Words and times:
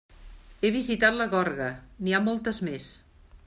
He 0.65 0.71
visitat 0.75 1.19
la 1.19 1.29
gorga, 1.35 1.69
n'hi 2.07 2.17
ha 2.21 2.25
moltes 2.31 2.65
més. 2.71 2.93